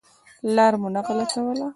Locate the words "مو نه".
0.81-1.01